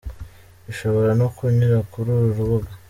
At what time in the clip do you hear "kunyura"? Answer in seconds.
1.35-1.77